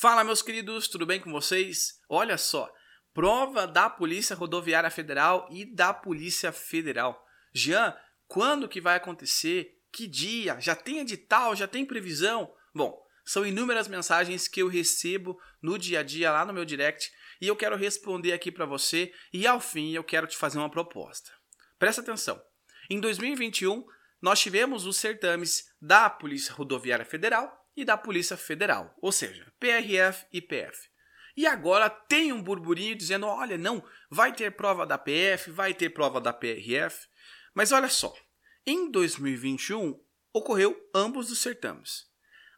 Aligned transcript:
Fala, 0.00 0.22
meus 0.22 0.42
queridos, 0.42 0.86
tudo 0.86 1.04
bem 1.04 1.18
com 1.18 1.32
vocês? 1.32 1.98
Olha 2.08 2.38
só, 2.38 2.72
prova 3.12 3.66
da 3.66 3.90
Polícia 3.90 4.36
Rodoviária 4.36 4.92
Federal 4.92 5.48
e 5.50 5.64
da 5.64 5.92
Polícia 5.92 6.52
Federal. 6.52 7.20
Jean, 7.52 7.96
quando 8.28 8.68
que 8.68 8.80
vai 8.80 8.94
acontecer? 8.94 9.76
Que 9.90 10.06
dia? 10.06 10.60
Já 10.60 10.76
tem 10.76 11.00
edital? 11.00 11.56
Já 11.56 11.66
tem 11.66 11.84
previsão? 11.84 12.48
Bom, 12.72 12.96
são 13.24 13.44
inúmeras 13.44 13.88
mensagens 13.88 14.46
que 14.46 14.62
eu 14.62 14.68
recebo 14.68 15.36
no 15.60 15.76
dia 15.76 15.98
a 15.98 16.04
dia 16.04 16.30
lá 16.30 16.44
no 16.44 16.52
meu 16.52 16.64
direct 16.64 17.10
e 17.40 17.48
eu 17.48 17.56
quero 17.56 17.74
responder 17.74 18.32
aqui 18.32 18.52
para 18.52 18.66
você 18.66 19.12
e 19.32 19.48
ao 19.48 19.58
fim 19.58 19.94
eu 19.94 20.04
quero 20.04 20.28
te 20.28 20.36
fazer 20.36 20.58
uma 20.58 20.70
proposta. 20.70 21.32
Presta 21.76 22.02
atenção. 22.02 22.40
Em 22.88 23.00
2021, 23.00 23.84
nós 24.22 24.38
tivemos 24.38 24.86
os 24.86 24.96
certames 24.96 25.72
da 25.82 26.08
Polícia 26.08 26.54
Rodoviária 26.54 27.04
Federal 27.04 27.57
e 27.78 27.84
da 27.84 27.96
Polícia 27.96 28.36
Federal, 28.36 28.92
ou 29.00 29.12
seja, 29.12 29.52
PRF 29.60 30.26
e 30.32 30.42
PF. 30.42 30.88
E 31.36 31.46
agora 31.46 31.88
tem 31.88 32.32
um 32.32 32.42
burburinho 32.42 32.96
dizendo: 32.96 33.24
olha, 33.24 33.56
não, 33.56 33.84
vai 34.10 34.32
ter 34.32 34.50
prova 34.50 34.84
da 34.84 34.98
PF, 34.98 35.52
vai 35.52 35.72
ter 35.72 35.90
prova 35.90 36.20
da 36.20 36.32
PRF. 36.32 37.06
Mas 37.54 37.70
olha 37.70 37.88
só, 37.88 38.12
em 38.66 38.90
2021 38.90 39.96
ocorreu 40.32 40.76
ambos 40.92 41.30
os 41.30 41.38
certames. 41.38 42.08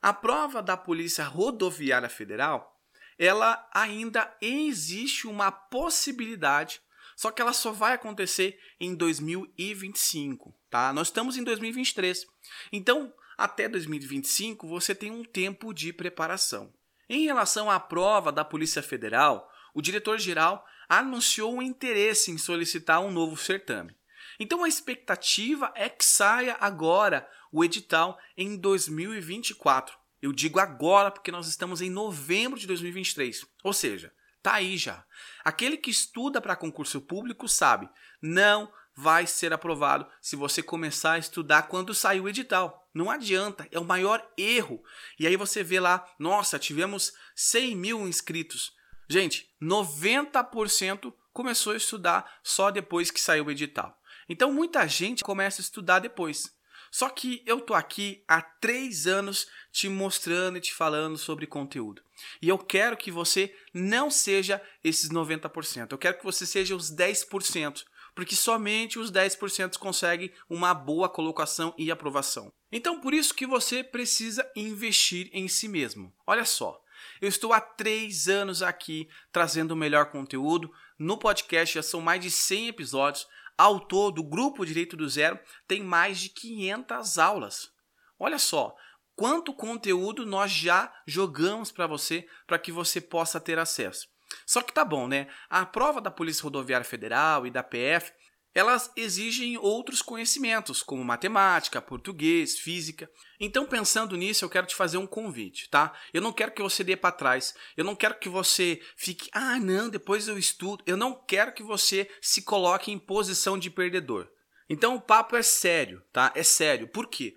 A 0.00 0.14
prova 0.14 0.62
da 0.62 0.74
Polícia 0.74 1.24
Rodoviária 1.24 2.08
Federal, 2.08 2.80
ela 3.18 3.68
ainda 3.74 4.34
existe 4.40 5.26
uma 5.26 5.52
possibilidade, 5.52 6.80
só 7.14 7.30
que 7.30 7.42
ela 7.42 7.52
só 7.52 7.72
vai 7.72 7.92
acontecer 7.92 8.58
em 8.80 8.94
2025, 8.94 10.58
tá? 10.70 10.90
Nós 10.94 11.08
estamos 11.08 11.36
em 11.36 11.44
2023. 11.44 12.26
Então, 12.72 13.12
até 13.40 13.66
2025 13.66 14.68
você 14.68 14.94
tem 14.94 15.10
um 15.10 15.24
tempo 15.24 15.72
de 15.72 15.94
preparação. 15.94 16.70
Em 17.08 17.24
relação 17.24 17.70
à 17.70 17.80
prova 17.80 18.30
da 18.30 18.44
Polícia 18.44 18.82
Federal, 18.82 19.50
o 19.74 19.80
diretor-geral 19.80 20.64
anunciou 20.86 21.56
um 21.56 21.62
interesse 21.62 22.30
em 22.30 22.36
solicitar 22.36 23.00
um 23.00 23.10
novo 23.10 23.38
certame. 23.38 23.96
Então 24.38 24.62
a 24.62 24.68
expectativa 24.68 25.72
é 25.74 25.88
que 25.88 26.04
saia 26.04 26.54
agora 26.60 27.26
o 27.50 27.64
edital 27.64 28.18
em 28.36 28.58
2024. 28.58 29.96
Eu 30.20 30.32
digo 30.32 30.60
agora 30.60 31.10
porque 31.10 31.32
nós 31.32 31.48
estamos 31.48 31.80
em 31.80 31.88
novembro 31.88 32.60
de 32.60 32.66
2023. 32.66 33.46
Ou 33.64 33.72
seja, 33.72 34.12
tá 34.42 34.52
aí 34.52 34.76
já. 34.76 35.02
Aquele 35.42 35.78
que 35.78 35.90
estuda 35.90 36.42
para 36.42 36.54
concurso 36.54 37.00
público 37.00 37.48
sabe, 37.48 37.88
não 38.20 38.70
vai 38.94 39.26
ser 39.26 39.50
aprovado 39.50 40.06
se 40.20 40.36
você 40.36 40.62
começar 40.62 41.12
a 41.12 41.18
estudar 41.18 41.62
quando 41.62 41.94
sair 41.94 42.20
o 42.20 42.28
edital. 42.28 42.79
Não 42.92 43.10
adianta, 43.10 43.68
é 43.70 43.78
o 43.78 43.84
maior 43.84 44.26
erro. 44.36 44.82
E 45.18 45.26
aí 45.26 45.36
você 45.36 45.62
vê 45.62 45.78
lá, 45.78 46.04
nossa, 46.18 46.58
tivemos 46.58 47.12
100 47.36 47.76
mil 47.76 48.08
inscritos. 48.08 48.72
Gente, 49.08 49.48
90% 49.62 51.12
começou 51.32 51.72
a 51.72 51.76
estudar 51.76 52.40
só 52.42 52.70
depois 52.70 53.10
que 53.10 53.20
saiu 53.20 53.46
o 53.46 53.50
edital. 53.50 53.96
Então 54.28 54.52
muita 54.52 54.86
gente 54.86 55.24
começa 55.24 55.60
a 55.60 55.64
estudar 55.64 55.98
depois. 55.98 56.52
Só 56.90 57.08
que 57.08 57.42
eu 57.46 57.60
tô 57.60 57.74
aqui 57.74 58.24
há 58.26 58.42
três 58.42 59.06
anos 59.06 59.46
te 59.70 59.88
mostrando 59.88 60.58
e 60.58 60.60
te 60.60 60.74
falando 60.74 61.16
sobre 61.16 61.46
conteúdo. 61.46 62.02
E 62.42 62.48
eu 62.48 62.58
quero 62.58 62.96
que 62.96 63.12
você 63.12 63.54
não 63.72 64.10
seja 64.10 64.60
esses 64.82 65.08
90%. 65.08 65.92
Eu 65.92 65.98
quero 65.98 66.18
que 66.18 66.24
você 66.24 66.44
seja 66.44 66.74
os 66.74 66.92
10% 66.92 67.84
porque 68.14 68.34
somente 68.34 68.98
os 68.98 69.10
10% 69.10 69.78
conseguem 69.78 70.32
uma 70.48 70.74
boa 70.74 71.08
colocação 71.08 71.74
e 71.76 71.90
aprovação. 71.90 72.52
Então, 72.72 73.00
por 73.00 73.14
isso 73.14 73.34
que 73.34 73.46
você 73.46 73.82
precisa 73.82 74.48
investir 74.54 75.28
em 75.32 75.48
si 75.48 75.68
mesmo. 75.68 76.12
Olha 76.26 76.44
só, 76.44 76.80
eu 77.20 77.28
estou 77.28 77.52
há 77.52 77.60
três 77.60 78.28
anos 78.28 78.62
aqui 78.62 79.08
trazendo 79.32 79.72
o 79.72 79.76
melhor 79.76 80.06
conteúdo. 80.06 80.72
No 80.98 81.18
podcast 81.18 81.74
já 81.74 81.82
são 81.82 82.00
mais 82.00 82.20
de 82.20 82.30
100 82.30 82.68
episódios. 82.68 83.26
Ao 83.56 83.78
todo, 83.80 84.20
o 84.20 84.28
Grupo 84.28 84.64
Direito 84.64 84.96
do 84.96 85.08
Zero 85.08 85.38
tem 85.66 85.82
mais 85.82 86.18
de 86.20 86.30
500 86.30 87.18
aulas. 87.18 87.70
Olha 88.18 88.38
só, 88.38 88.74
quanto 89.14 89.52
conteúdo 89.52 90.24
nós 90.24 90.50
já 90.50 90.92
jogamos 91.06 91.70
para 91.70 91.86
você 91.86 92.26
para 92.46 92.58
que 92.58 92.72
você 92.72 93.00
possa 93.00 93.38
ter 93.40 93.58
acesso. 93.58 94.08
Só 94.46 94.62
que 94.62 94.72
tá 94.72 94.84
bom, 94.84 95.06
né? 95.08 95.28
A 95.48 95.64
prova 95.64 96.00
da 96.00 96.10
Polícia 96.10 96.42
Rodoviária 96.42 96.84
Federal 96.84 97.46
e 97.46 97.50
da 97.50 97.62
PF, 97.62 98.12
elas 98.52 98.90
exigem 98.96 99.56
outros 99.56 100.02
conhecimentos, 100.02 100.82
como 100.82 101.04
matemática, 101.04 101.80
português, 101.80 102.58
física. 102.58 103.08
Então, 103.38 103.64
pensando 103.64 104.16
nisso, 104.16 104.44
eu 104.44 104.50
quero 104.50 104.66
te 104.66 104.74
fazer 104.74 104.98
um 104.98 105.06
convite, 105.06 105.68
tá? 105.70 105.92
Eu 106.12 106.20
não 106.20 106.32
quero 106.32 106.52
que 106.52 106.62
você 106.62 106.82
dê 106.82 106.96
para 106.96 107.14
trás. 107.14 107.54
Eu 107.76 107.84
não 107.84 107.94
quero 107.94 108.18
que 108.18 108.28
você 108.28 108.80
fique, 108.96 109.30
ah, 109.32 109.58
não, 109.60 109.88
depois 109.88 110.26
eu 110.26 110.36
estudo. 110.36 110.82
Eu 110.84 110.96
não 110.96 111.14
quero 111.14 111.52
que 111.52 111.62
você 111.62 112.10
se 112.20 112.42
coloque 112.42 112.90
em 112.90 112.98
posição 112.98 113.56
de 113.56 113.70
perdedor. 113.70 114.28
Então, 114.68 114.96
o 114.96 115.00
papo 115.00 115.36
é 115.36 115.42
sério, 115.42 116.02
tá? 116.12 116.32
É 116.34 116.42
sério. 116.42 116.88
Por 116.88 117.06
quê? 117.06 117.34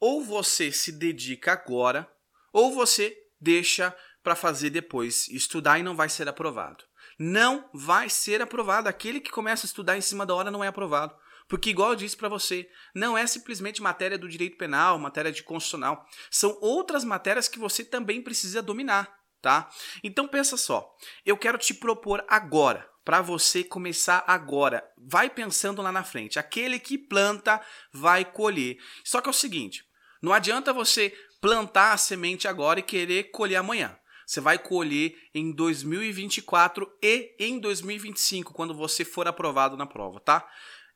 Ou 0.00 0.22
você 0.22 0.72
se 0.72 0.90
dedica 0.90 1.52
agora, 1.52 2.10
ou 2.52 2.72
você 2.72 3.16
deixa 3.40 3.96
para 4.26 4.34
fazer 4.34 4.70
depois, 4.70 5.28
estudar 5.28 5.78
e 5.78 5.84
não 5.84 5.94
vai 5.94 6.08
ser 6.08 6.28
aprovado. 6.28 6.82
Não 7.16 7.70
vai 7.72 8.10
ser 8.10 8.42
aprovado. 8.42 8.88
Aquele 8.88 9.20
que 9.20 9.30
começa 9.30 9.64
a 9.64 9.68
estudar 9.68 9.96
em 9.96 10.00
cima 10.00 10.26
da 10.26 10.34
hora 10.34 10.50
não 10.50 10.64
é 10.64 10.66
aprovado. 10.66 11.14
Porque, 11.46 11.70
igual 11.70 11.90
eu 11.90 11.96
disse 11.96 12.16
para 12.16 12.28
você, 12.28 12.68
não 12.92 13.16
é 13.16 13.24
simplesmente 13.24 13.80
matéria 13.80 14.18
do 14.18 14.28
direito 14.28 14.58
penal, 14.58 14.98
matéria 14.98 15.30
de 15.30 15.44
constitucional. 15.44 16.04
São 16.28 16.58
outras 16.60 17.04
matérias 17.04 17.46
que 17.46 17.56
você 17.56 17.84
também 17.84 18.20
precisa 18.20 18.60
dominar, 18.60 19.16
tá? 19.40 19.70
Então 20.02 20.26
pensa 20.26 20.56
só. 20.56 20.92
Eu 21.24 21.36
quero 21.36 21.56
te 21.56 21.72
propor 21.72 22.24
agora, 22.28 22.84
para 23.04 23.22
você 23.22 23.62
começar 23.62 24.24
agora. 24.26 24.82
Vai 24.98 25.30
pensando 25.30 25.80
lá 25.82 25.92
na 25.92 26.02
frente. 26.02 26.36
Aquele 26.36 26.80
que 26.80 26.98
planta 26.98 27.64
vai 27.92 28.24
colher. 28.24 28.76
Só 29.04 29.20
que 29.20 29.28
é 29.28 29.30
o 29.30 29.32
seguinte: 29.32 29.84
não 30.20 30.32
adianta 30.32 30.72
você 30.72 31.16
plantar 31.40 31.92
a 31.92 31.96
semente 31.96 32.48
agora 32.48 32.80
e 32.80 32.82
querer 32.82 33.30
colher 33.30 33.54
amanhã 33.54 33.96
você 34.26 34.40
vai 34.40 34.58
colher 34.58 35.16
em 35.32 35.52
2024 35.52 36.90
e 37.00 37.36
em 37.38 37.60
2025, 37.60 38.52
quando 38.52 38.74
você 38.74 39.04
for 39.04 39.28
aprovado 39.28 39.76
na 39.76 39.86
prova, 39.86 40.18
tá? 40.18 40.46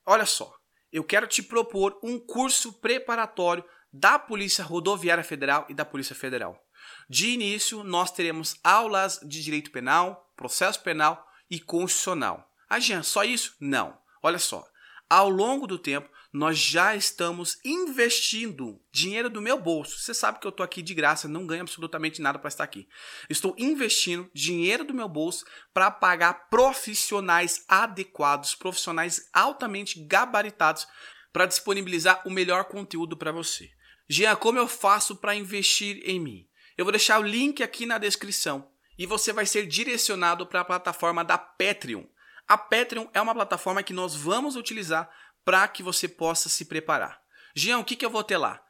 Olha 0.04 0.26
só, 0.26 0.52
eu 0.92 1.04
quero 1.04 1.28
te 1.28 1.40
propor 1.40 1.96
um 2.02 2.18
curso 2.18 2.72
preparatório 2.80 3.64
da 3.92 4.18
Polícia 4.18 4.64
Rodoviária 4.64 5.22
Federal 5.22 5.64
e 5.68 5.74
da 5.74 5.84
Polícia 5.84 6.14
Federal. 6.14 6.60
De 7.08 7.28
início, 7.28 7.84
nós 7.84 8.10
teremos 8.10 8.56
aulas 8.64 9.20
de 9.22 9.42
direito 9.42 9.70
penal, 9.70 10.32
processo 10.36 10.82
penal 10.82 11.24
e 11.48 11.60
constitucional. 11.60 12.50
Ah, 12.68 12.80
Jean, 12.80 13.04
só 13.04 13.22
isso? 13.22 13.54
Não. 13.60 13.96
Olha 14.22 14.38
só, 14.38 14.66
ao 15.08 15.28
longo 15.28 15.66
do 15.66 15.78
tempo, 15.78 16.10
nós 16.32 16.56
já 16.58 16.94
estamos 16.94 17.58
investindo 17.64 18.80
dinheiro 18.92 19.28
do 19.28 19.42
meu 19.42 19.58
bolso. 19.58 19.98
Você 19.98 20.14
sabe 20.14 20.38
que 20.38 20.46
eu 20.46 20.50
estou 20.50 20.62
aqui 20.62 20.80
de 20.80 20.94
graça, 20.94 21.26
não 21.26 21.46
ganho 21.46 21.62
absolutamente 21.62 22.22
nada 22.22 22.38
para 22.38 22.48
estar 22.48 22.62
aqui. 22.62 22.88
Estou 23.28 23.54
investindo 23.58 24.30
dinheiro 24.32 24.84
do 24.84 24.94
meu 24.94 25.08
bolso 25.08 25.44
para 25.74 25.90
pagar 25.90 26.48
profissionais 26.48 27.64
adequados, 27.68 28.54
profissionais 28.54 29.28
altamente 29.32 30.00
gabaritados 30.04 30.86
para 31.32 31.46
disponibilizar 31.46 32.22
o 32.26 32.30
melhor 32.30 32.64
conteúdo 32.64 33.16
para 33.16 33.32
você. 33.32 33.70
Jean, 34.08 34.36
como 34.36 34.58
eu 34.58 34.68
faço 34.68 35.16
para 35.16 35.34
investir 35.34 36.00
em 36.04 36.20
mim? 36.20 36.48
Eu 36.76 36.84
vou 36.84 36.92
deixar 36.92 37.20
o 37.20 37.26
link 37.26 37.62
aqui 37.62 37.86
na 37.86 37.98
descrição 37.98 38.70
e 38.96 39.06
você 39.06 39.32
vai 39.32 39.46
ser 39.46 39.66
direcionado 39.66 40.46
para 40.46 40.60
a 40.60 40.64
plataforma 40.64 41.24
da 41.24 41.38
Patreon. 41.38 42.04
A 42.46 42.58
Patreon 42.58 43.06
é 43.14 43.20
uma 43.20 43.34
plataforma 43.34 43.82
que 43.82 43.92
nós 43.92 44.14
vamos 44.14 44.56
utilizar 44.56 45.08
para 45.44 45.66
que 45.68 45.82
você 45.82 46.08
possa 46.08 46.48
se 46.48 46.64
preparar. 46.64 47.20
Jean, 47.54 47.78
o 47.78 47.84
que, 47.84 47.96
que 47.96 48.04
eu 48.04 48.10
vou 48.10 48.22
ter 48.24 48.36
lá? 48.36 48.62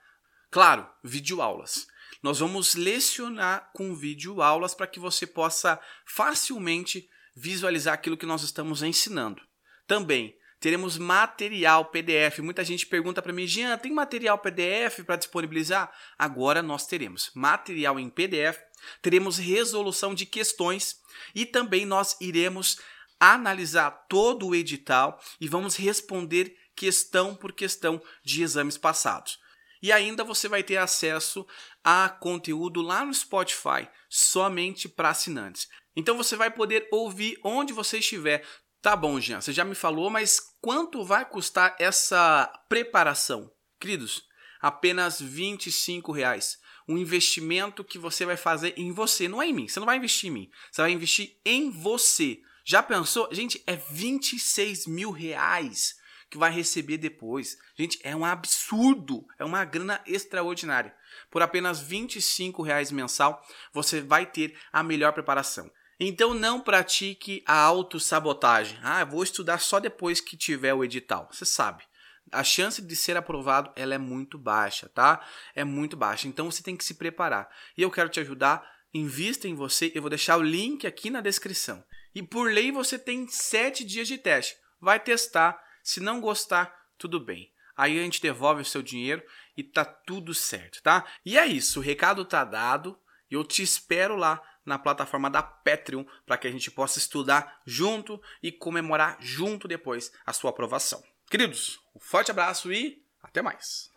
Claro, 0.51 0.89
videoaulas. 1.03 1.87
Nós 2.23 2.41
vamos 2.41 2.75
lecionar 2.75 3.71
com 3.73 3.95
videoaulas 3.95 4.75
para 4.75 4.87
que 4.87 5.01
você 5.01 5.27
possa 5.27 5.81
facilmente 6.05 7.09
visualizar 7.35 7.95
aquilo 7.95 8.17
que 8.17 8.27
nós 8.27 8.43
estamos 8.43 8.83
ensinando. 8.83 9.43
Também 9.87 10.37
teremos 10.59 10.99
material 10.99 11.87
PDF. 11.87 12.41
Muita 12.41 12.63
gente 12.63 12.87
pergunta 12.87 13.23
para 13.23 13.33
mim, 13.33 13.47
Jean, 13.47 13.79
tem 13.79 13.93
material 13.93 14.39
PDF 14.39 15.03
para 15.07 15.17
disponibilizar? 15.17 15.91
Agora 16.19 16.63
nós 16.63 16.87
teremos 16.87 17.31
material 17.35 17.99
em 17.99 18.11
PDF, 18.11 18.59
teremos 19.01 19.39
resolução 19.39 20.15
de 20.15 20.27
questões 20.27 21.01
e 21.35 21.47
também 21.47 21.87
nós 21.87 22.17
iremos 22.21 22.79
analisar 23.21 23.91
todo 24.09 24.49
o 24.49 24.55
edital 24.55 25.21
e 25.39 25.47
vamos 25.47 25.77
responder 25.77 26.57
questão 26.75 27.35
por 27.35 27.53
questão 27.53 28.03
de 28.25 28.43
exames 28.43 28.79
passados. 28.79 29.39
E 29.83 29.93
ainda 29.93 30.25
você 30.25 30.49
vai 30.49 30.63
ter 30.63 30.79
acesso 30.79 31.47
a 31.85 32.09
conteúdo 32.09 32.83
lá 32.83 33.05
no 33.05 33.15
Spotify, 33.15 33.89
somente 34.09 34.89
para 34.89 35.11
assinantes. 35.11 35.69
Então 35.95 36.17
você 36.17 36.37
vai 36.37 36.51
poder 36.51 36.89
ouvir 36.91 37.39
onde 37.45 37.73
você 37.73 37.99
estiver. 37.99 38.47
Tá 38.83 38.97
bom, 38.97 39.21
Jean, 39.21 39.41
você 39.41 39.53
já 39.53 39.65
me 39.65 39.75
falou, 39.75 40.09
mas 40.09 40.41
quanto 40.61 41.05
vai 41.05 41.25
custar 41.25 41.77
essa 41.79 42.51
preparação? 42.69 43.51
Queridos, 43.79 44.25
apenas 44.61 45.21
R$ 45.21 45.27
25. 45.27 46.13
Reais 46.13 46.59
um 46.91 46.99
investimento 46.99 47.85
que 47.85 47.99
você 47.99 48.27
vai 48.27 48.37
fazer 48.37 48.75
em 48.77 48.91
você, 48.91 49.29
não 49.29 49.41
é 49.41 49.47
em 49.47 49.53
mim. 49.53 49.69
Você 49.69 49.79
não 49.79 49.87
vai 49.87 49.97
investir 49.97 50.29
em 50.29 50.33
mim, 50.33 50.51
você 50.71 50.83
vai 50.83 50.91
investir 50.91 51.39
em 51.45 51.71
você. 51.71 52.41
Já 52.65 52.83
pensou? 52.83 53.29
Gente, 53.33 53.63
é 53.67 53.77
26 53.77 54.87
mil 54.87 55.11
reais 55.11 55.99
que 56.31 56.39
vai 56.39 56.51
receber 56.51 56.97
depois. 56.97 57.59
Gente, 57.77 57.99
é 58.05 58.15
um 58.15 58.25
absurdo, 58.25 59.27
é 59.39 59.45
uma 59.45 59.65
grana 59.65 60.01
extraordinária. 60.07 60.95
Por 61.31 61.43
apenas 61.43 61.81
25 61.81 62.63
reais 62.63 62.93
mensal, 62.93 63.45
você 63.73 64.01
vai 64.01 64.25
ter 64.25 64.57
a 64.73 64.83
melhor 64.83 65.13
preparação. 65.13 65.71
Então 65.99 66.33
não 66.33 66.61
pratique 66.61 67.43
a 67.45 67.61
autossabotagem. 67.61 68.79
Ah, 68.83 69.05
vou 69.05 69.23
estudar 69.23 69.59
só 69.59 69.79
depois 69.79 70.21
que 70.21 70.37
tiver 70.37 70.73
o 70.73 70.85
edital. 70.85 71.29
Você 71.31 71.45
sabe. 71.45 71.85
A 72.33 72.45
chance 72.45 72.81
de 72.81 72.95
ser 72.95 73.17
aprovado 73.17 73.73
ela 73.75 73.95
é 73.95 73.99
muito 73.99 74.39
baixa, 74.39 74.89
tá? 74.89 75.21
É 75.55 75.65
muito 75.65 75.97
baixa. 75.97 76.29
Então 76.29 76.51
você 76.51 76.63
tem 76.63 76.77
que 76.77 76.85
se 76.85 76.95
preparar. 76.95 77.51
E 77.77 77.83
eu 77.83 77.91
quero 77.91 78.09
te 78.09 78.21
ajudar. 78.21 78.67
Invista 78.95 79.47
em 79.47 79.55
você. 79.55 79.93
Eu 79.95 80.01
vou 80.01 80.09
deixar 80.09 80.39
o 80.39 80.43
link 80.43 80.87
aqui 80.87 81.11
na 81.11 81.21
descrição. 81.21 81.85
E 82.15 82.23
por 82.23 82.51
lei 82.51 82.73
você 82.73 82.99
tem 82.99 83.29
sete 83.29 83.85
dias 83.85 84.09
de 84.09 84.19
teste. 84.19 84.57
Vai 84.81 84.99
testar. 84.99 85.63
Se 85.83 86.01
não 86.01 86.21
gostar, 86.21 86.89
tudo 86.99 87.19
bem. 87.19 87.53
Aí 87.77 87.99
a 87.99 88.03
gente 88.03 88.21
devolve 88.21 88.63
o 88.63 88.65
seu 88.65 88.83
dinheiro 88.83 89.23
e 89.57 89.63
tá 89.63 89.85
tudo 89.85 90.35
certo, 90.35 90.83
tá? 90.83 91.07
E 91.25 91.39
é 91.39 91.47
isso. 91.47 91.81
O 91.81 91.83
recado 91.83 92.25
tá 92.25 92.45
dado. 92.45 92.99
E 93.31 93.35
eu 93.35 93.45
te 93.45 93.63
espero 93.63 94.17
lá 94.17 94.43
na 94.65 94.79
plataforma 94.79 95.31
da 95.31 95.43
Patreon 95.43 96.05
para 96.27 96.37
que 96.37 96.47
a 96.47 96.51
gente 96.51 96.71
possa 96.71 96.99
estudar 96.99 97.61
junto 97.65 98.21
e 98.43 98.53
comemorar 98.53 99.17
junto 99.21 99.67
depois 99.67 100.13
a 100.27 100.33
sua 100.33 100.51
aprovação. 100.51 101.03
Queridos, 101.31 101.81
um 101.95 102.01
forte 102.01 102.31
abraço 102.31 102.73
e 102.73 103.03
até 103.23 103.41
mais. 103.41 103.90